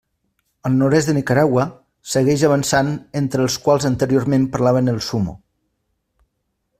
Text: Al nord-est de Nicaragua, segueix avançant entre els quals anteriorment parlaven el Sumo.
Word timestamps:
Al 0.69 0.71
nord-est 0.77 1.09
de 1.09 1.13
Nicaragua, 1.17 1.65
segueix 2.15 2.45
avançant 2.49 2.91
entre 3.21 3.45
els 3.49 3.57
quals 3.67 3.87
anteriorment 3.93 4.51
parlaven 4.57 4.93
el 4.95 5.01
Sumo. 5.09 5.41